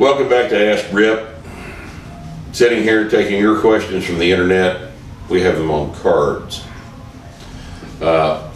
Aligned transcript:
Welcome 0.00 0.30
back 0.30 0.48
to 0.48 0.58
Ask 0.58 0.90
Rip. 0.94 1.28
Sitting 2.52 2.82
here 2.82 3.10
taking 3.10 3.38
your 3.38 3.60
questions 3.60 4.06
from 4.06 4.18
the 4.18 4.32
internet. 4.32 4.92
We 5.28 5.42
have 5.42 5.58
them 5.58 5.70
on 5.70 5.94
cards. 5.96 6.64
Uh, 8.00 8.50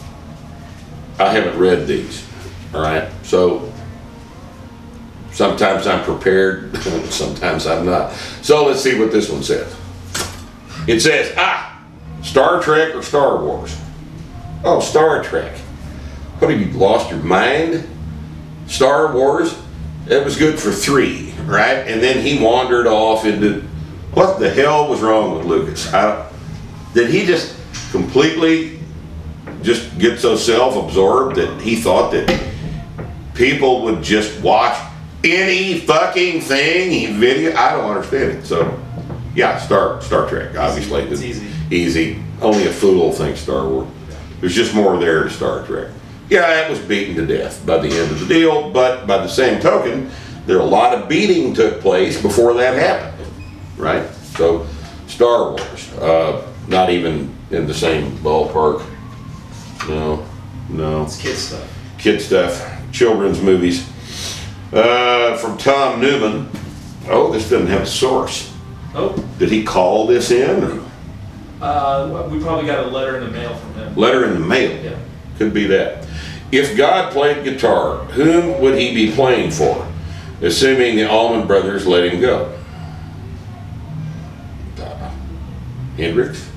I 1.19 1.29
haven't 1.29 1.59
read 1.59 1.87
these, 1.87 2.27
all 2.73 2.81
right? 2.81 3.11
So 3.25 3.71
sometimes 5.33 5.87
I'm 5.87 6.03
prepared, 6.03 6.75
sometimes 7.11 7.67
I'm 7.67 7.85
not. 7.85 8.13
So 8.41 8.65
let's 8.65 8.81
see 8.81 8.99
what 8.99 9.13
this 9.13 9.29
one 9.29 9.43
says. 9.43 9.77
It 10.87 11.01
says, 11.01 11.35
ah, 11.37 11.79
Star 12.23 12.63
Trek 12.63 12.95
or 12.95 13.03
Star 13.03 13.37
Wars? 13.45 13.79
Oh, 14.65 14.81
Star 14.81 15.23
Trek. 15.23 15.55
What 16.39 16.51
have 16.51 16.59
you 16.59 16.73
lost 16.73 17.11
your 17.11 17.21
mind? 17.21 17.87
Star 18.67 19.13
Wars, 19.13 19.55
it 20.07 20.23
was 20.23 20.37
good 20.37 20.59
for 20.59 20.71
three, 20.71 21.24
right? 21.47 21.87
And 21.87 22.03
then 22.03 22.25
he 22.25 22.43
wandered 22.43 22.87
off 22.87 23.25
into 23.25 23.63
what 24.13 24.39
the 24.39 24.51
hell 24.51 24.89
was 24.89 25.01
wrong 25.01 25.37
with 25.37 25.47
Lucas? 25.47 25.93
I, 25.93 26.31
did 26.93 27.11
he 27.11 27.27
just 27.27 27.57
completely 27.91 28.79
just 29.63 29.99
get 29.99 30.19
so 30.21 30.37
self-absorbed 30.37 31.37
that 31.37 31.61
he 31.61 31.77
thought 31.77 32.13
that 32.13 32.43
people 33.35 33.83
would 33.83 34.03
just 34.03 34.41
watch 34.43 34.79
any 35.25 35.81
fucking 35.81 36.41
thing 36.43 36.91
he 36.91 37.07
video? 37.07 37.57
I 37.57 37.73
don't 37.73 37.91
understand 37.91 38.39
it. 38.39 38.47
So, 38.47 38.81
yeah, 39.35 39.59
Star 39.59 40.01
Star 40.01 40.29
Trek, 40.29 40.57
obviously. 40.57 41.03
It's 41.03 41.23
easy. 41.23 41.49
Easy. 41.71 42.23
Only 42.41 42.67
a 42.67 42.73
fool 42.73 43.11
thinks 43.11 43.41
Star 43.41 43.67
Wars. 43.67 43.89
There's 44.41 44.55
just 44.55 44.75
more 44.75 44.99
there 44.99 45.25
to 45.25 45.31
Star 45.31 45.67
Trek. 45.67 45.91
Yeah, 46.31 46.67
it 46.67 46.71
was 46.71 46.79
beaten 46.79 47.17
to 47.17 47.27
death 47.27 47.65
by 47.67 47.79
the 47.79 47.89
end 47.89 48.11
of 48.11 48.21
the 48.21 48.27
deal, 48.27 48.71
but 48.71 49.07
by 49.07 49.19
the 49.19 49.29
same 49.29 49.61
token, 49.61 50.11
there 50.47 50.59
a 50.59 50.65
lot 50.65 50.95
of 50.95 51.09
beating 51.09 51.55
took 51.55 51.81
place 51.81 52.21
before 52.21 52.55
that 52.55 52.75
happened, 52.79 53.31
right? 53.77 54.09
So, 54.37 54.67
Star 55.07 55.51
Wars, 55.51 55.93
uh, 55.95 56.47
not 56.69 56.91
even 56.91 57.35
in 57.51 57.67
the 57.67 57.75
same 57.75 58.13
ballpark. 58.19 58.85
No, 59.89 60.27
no 60.69 61.03
It's 61.05 61.21
kid 61.21 61.37
stuff. 61.37 61.97
kid 61.99 62.21
stuff, 62.21 62.81
children's 62.93 63.41
movies. 63.41 63.89
Uh, 64.73 65.37
from 65.37 65.57
Tom 65.57 66.01
Newman. 66.01 66.49
Oh, 67.09 67.31
this 67.33 67.49
doesn't 67.51 67.69
have 67.69 67.83
a 67.83 67.87
source. 67.87 68.53
Oh, 68.95 69.15
Did 69.39 69.51
he 69.51 69.63
call 69.63 70.07
this 70.07 70.31
in? 70.31 70.83
Uh, 71.61 72.27
we 72.31 72.41
probably 72.41 72.67
got 72.67 72.85
a 72.87 72.89
letter 72.89 73.19
in 73.19 73.25
the 73.25 73.31
mail 73.31 73.55
from 73.55 73.75
him. 73.75 73.95
letter 73.95 74.25
in 74.25 74.35
the 74.35 74.41
mail? 74.41 74.83
Yeah. 74.83 74.99
Could 75.39 75.53
be 75.55 75.67
that. 75.69 76.07
If 76.51 76.77
God 76.77 77.13
played 77.13 77.45
guitar, 77.45 77.99
whom 78.07 78.61
would 78.61 78.79
he 78.79 78.95
be 78.95 79.15
playing 79.15 79.51
for? 79.51 79.87
Assuming 80.45 80.97
the 80.97 81.09
Allman 81.09 81.47
Brothers 81.47 81.87
let 81.87 82.05
him 82.05 82.21
go. 82.21 82.55
Uh, 84.79 85.11
Hendrix? 85.97 86.51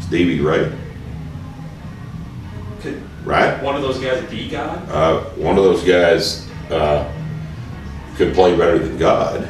Stevie 0.00 0.40
Ray? 0.40 0.72
Could 2.80 3.02
Right? 3.24 3.62
one 3.62 3.76
of 3.76 3.82
those 3.82 3.98
guys 3.98 4.22
be 4.30 4.48
God? 4.48 4.88
Uh, 4.88 5.20
one 5.36 5.58
of 5.58 5.64
those 5.64 5.84
guys 5.84 6.48
uh, 6.70 7.10
could 8.16 8.32
play 8.32 8.56
better 8.56 8.78
than 8.78 8.96
God. 8.96 9.46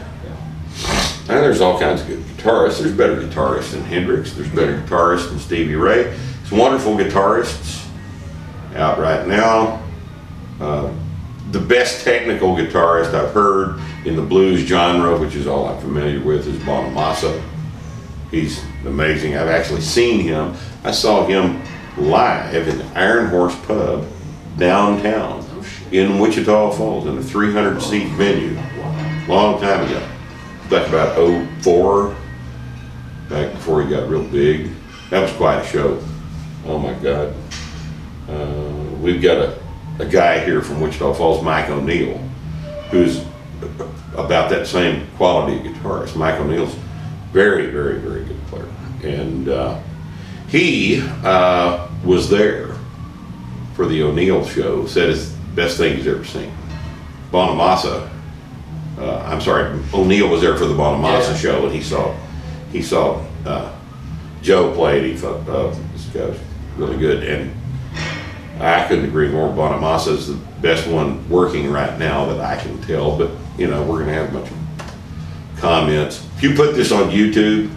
And 1.29 1.39
there's 1.39 1.61
all 1.61 1.79
kinds 1.79 2.01
of 2.03 2.09
good 2.09 2.19
guitarists. 2.19 2.81
There's 2.81 2.93
better 2.93 3.17
guitarists 3.17 3.71
than 3.71 3.83
Hendrix. 3.85 4.33
There's 4.33 4.49
better 4.49 4.81
guitarists 4.81 5.29
than 5.29 5.39
Stevie 5.39 5.77
Ray. 5.77 6.19
Some 6.47 6.59
wonderful 6.59 6.97
guitarists 6.97 7.87
out 8.75 8.99
right 8.99 9.25
now. 9.27 9.83
Uh, 10.61 10.93
the 11.51 11.61
best 11.61 12.05
technical 12.05 12.57
guitarist 12.57 13.15
I've 13.15 13.33
heard 13.33 13.81
in 14.05 14.17
the 14.17 14.23
blues 14.23 14.61
genre, 14.61 15.19
which 15.19 15.35
is 15.35 15.47
all 15.47 15.67
I'm 15.67 15.81
familiar 15.81 16.21
with, 16.21 16.47
is 16.47 16.57
Bonamassa. 16.63 17.43
He's 18.31 18.65
amazing. 18.85 19.37
I've 19.37 19.49
actually 19.49 19.83
seen 19.83 20.21
him. 20.21 20.55
I 20.83 20.91
saw 20.91 21.27
him 21.27 21.63
live 21.97 22.69
in 22.69 22.79
the 22.79 22.87
Iron 22.99 23.29
Horse 23.29 23.57
Pub 23.67 24.07
downtown 24.59 25.45
in 25.93 26.19
Wichita 26.19 26.73
Falls 26.73 27.07
in 27.07 27.19
a 27.19 27.23
300 27.23 27.81
seat 27.81 28.09
venue 28.13 28.59
long 29.29 29.61
time 29.61 29.87
ago. 29.87 30.07
That's 30.69 30.89
about 30.89 31.17
04, 31.63 32.17
back 33.29 33.53
before 33.53 33.83
he 33.83 33.91
got 33.91 34.09
real 34.09 34.25
big. 34.25 34.71
That 35.11 35.21
was 35.23 35.33
quite 35.33 35.61
a 35.61 35.67
show. 35.67 36.03
Oh 36.67 36.79
my 36.79 36.95
God. 36.95 37.35
Uh, 38.29 38.97
we've 39.01 39.21
got 39.23 39.37
a, 39.39 39.59
a 39.99 40.07
guy 40.07 40.45
here 40.45 40.61
from 40.61 40.81
Wichita 40.81 41.15
Falls, 41.15 41.43
Mike 41.43 41.69
O'Neill, 41.71 42.19
who's 42.91 43.25
about 44.17 44.51
that 44.51 44.67
same 44.67 45.07
quality 45.17 45.57
of 45.57 45.75
guitarist. 45.75 46.17
Mike 46.17 46.39
O'Neill's 46.41 46.75
very, 47.33 47.67
very, 47.71 47.99
very 47.99 48.25
good 48.25 48.41
player. 48.47 48.69
And 49.03 49.49
uh, 49.49 49.81
he 50.49 51.01
uh, 51.25 51.89
was 52.05 52.29
there 52.31 52.75
for 53.75 53.87
the 53.87 54.03
O'Neill 54.03 54.45
show, 54.47 54.87
said 54.87 55.11
it's 55.11 55.31
the 55.31 55.39
best 55.55 55.77
thing 55.79 55.97
he's 55.97 56.07
ever 56.07 56.25
seen. 56.25 56.53
Bonamassa, 57.33 58.09
uh, 58.99 59.19
I'm 59.27 59.41
sorry, 59.41 59.79
O'Neill 59.93 60.29
was 60.29 60.41
there 60.41 60.57
for 60.57 60.67
the 60.67 60.75
Bonamassa 60.75 61.31
Yeah. 61.33 61.37
show, 61.37 61.67
and 61.67 61.75
he 61.75 61.83
saw 61.83 62.15
he 62.71 62.83
saw 62.83 63.25
uh, 63.45 63.73
Joe 64.43 64.73
play, 64.75 65.09
he 65.11 65.17
thought, 65.17 65.41
oh, 65.49 65.71
this 65.93 66.07
guy's 66.07 66.39
really 66.77 66.97
good. 66.99 67.23
And 67.25 67.53
I 68.61 68.87
couldn't 68.87 69.05
agree 69.07 69.29
more. 69.29 69.49
Bonamassa 69.49 70.13
is 70.13 70.29
the 70.29 70.35
best 70.63 70.87
one 70.87 71.29
working 71.29 71.71
right 71.71 71.99
now 71.99 72.25
that 72.27 72.41
I 72.41 72.61
can 72.61 72.81
tell. 72.83 73.17
But 73.19 73.31
you 73.59 73.67
know, 73.67 73.83
we're 73.83 74.01
gonna 74.01 74.13
have 74.15 74.31
a 74.35 74.39
bunch 74.39 74.51
of 74.51 75.59
comments. 75.59 76.27
If 76.37 76.43
you 76.43 76.55
put 76.55 76.75
this 76.75 76.93
on 76.93 77.11
YouTube, 77.11 77.71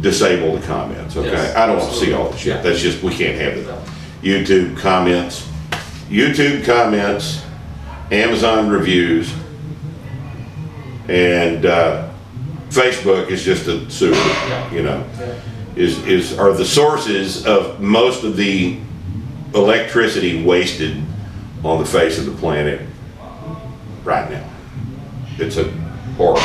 disable 0.00 0.56
the 0.56 0.66
comments. 0.66 1.16
Okay, 1.16 1.30
Yes, 1.30 1.56
I 1.56 1.66
don't 1.66 1.78
want 1.78 1.90
to 1.92 1.96
see 1.98 2.12
all 2.12 2.24
the 2.28 2.34
absolutely. 2.34 2.52
shit. 2.52 2.62
That's 2.62 2.80
just 2.80 3.02
we 3.02 3.14
can't 3.14 3.38
have 3.38 3.54
it. 3.56 3.66
YouTube 4.22 4.76
comments, 4.78 5.48
YouTube 6.08 6.64
comments, 6.64 7.42
Amazon 8.10 8.68
reviews, 8.68 9.32
and 11.08 11.66
uh, 11.66 12.10
Facebook 12.68 13.28
is 13.30 13.42
just 13.44 13.66
a 13.66 13.88
sewer. 13.90 14.14
You 14.72 14.82
know, 14.82 15.04
is 15.76 15.98
is 16.06 16.38
are 16.38 16.52
the 16.52 16.64
sources 16.64 17.46
of 17.46 17.80
most 17.80 18.24
of 18.24 18.36
the 18.36 18.78
electricity 19.54 20.42
wasted 20.44 21.02
on 21.64 21.80
the 21.80 21.86
face 21.86 22.18
of 22.18 22.26
the 22.26 22.32
planet 22.32 22.80
right 24.04 24.30
now. 24.30 24.48
It's 25.38 25.56
a 25.56 25.70
horrible. 26.16 26.40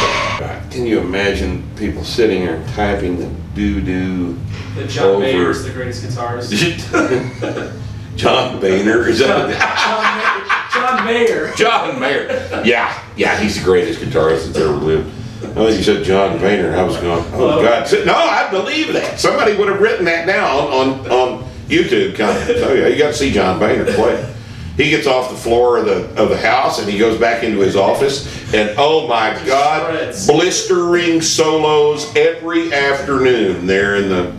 Can 0.72 0.85
you 0.85 1.00
imagine 1.00 1.63
people 1.75 2.03
sitting 2.03 2.45
there 2.45 2.66
typing 2.75 3.18
the 3.19 3.29
doo 3.56 3.81
doo? 3.81 4.40
That 4.75 4.90
John 4.90 5.06
Over. 5.07 5.19
Mayer 5.19 5.50
is 5.50 5.63
the 5.63 5.72
greatest 5.72 6.03
guitarist. 6.03 7.84
John 8.16 8.59
Boehner 8.59 9.07
is 9.07 9.19
that? 9.19 10.72
John 10.74 11.06
Mayer. 11.06 11.53
John 11.56 12.00
Mayer. 12.00 12.63
Yeah, 12.66 13.03
yeah, 13.16 13.39
he's 13.39 13.59
the 13.59 13.63
greatest 13.63 14.00
guitarist 14.00 14.47
that's 14.47 14.57
ever 14.57 14.74
lived. 14.74 15.13
Oh, 15.56 15.68
you 15.68 15.84
said 15.84 16.03
John 16.03 16.39
Boehner. 16.39 16.75
I 16.75 16.84
was 16.84 16.97
going, 16.97 17.24
oh 17.34 17.62
God. 17.62 17.88
No, 18.06 18.16
I 18.16 18.50
believe 18.50 18.94
that. 18.94 19.19
Somebody 19.19 19.56
would 19.56 19.68
have 19.68 19.79
written 19.79 20.06
that 20.06 20.25
down 20.25 20.68
on, 20.68 21.12
on 21.12 21.47
YouTube 21.67 22.16
comments. 22.16 22.61
Oh 22.63 22.73
yeah, 22.73 22.88
you 22.88 22.97
got 22.97 23.09
to 23.09 23.13
see 23.13 23.31
John 23.31 23.59
Boehner 23.59 23.85
play. 23.94 24.33
He 24.78 24.91
gets 24.91 25.07
off 25.07 25.31
the 25.31 25.38
floor 25.38 25.78
of 25.78 25.85
the 25.85 26.22
of 26.22 26.29
the 26.29 26.38
house 26.38 26.79
and 26.79 26.89
he 26.89 27.00
goes 27.00 27.19
back 27.19 27.44
into 27.44 27.59
his 27.59 27.75
office 27.75 28.53
and 28.53 28.75
oh 28.78 29.07
my 29.07 29.33
God, 29.45 30.16
blistering 30.27 31.22
solos 31.22 32.15
every 32.15 32.71
afternoon 32.71 33.65
there 33.65 33.95
in 33.95 34.09
the 34.09 34.36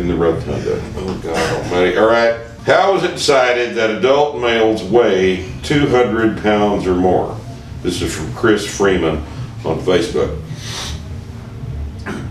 in 0.00 0.08
the 0.08 0.16
rotunda. 0.16 0.82
Oh 0.96 1.20
God 1.22 1.64
Almighty! 1.64 1.96
All 1.98 2.08
right, 2.08 2.40
how 2.64 2.94
was 2.94 3.04
it 3.04 3.12
decided 3.12 3.74
that 3.76 3.90
adult 3.90 4.40
males 4.40 4.82
weigh 4.82 5.52
200 5.62 6.42
pounds 6.42 6.86
or 6.86 6.94
more? 6.94 7.38
This 7.82 8.02
is 8.02 8.14
from 8.14 8.32
Chris 8.34 8.66
Freeman 8.66 9.18
on 9.64 9.78
Facebook. 9.80 10.40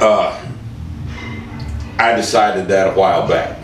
Uh, 0.02 0.46
I 1.98 2.16
decided 2.16 2.68
that 2.70 2.94
a 2.94 3.00
while 3.00 3.28
back. 3.28 3.60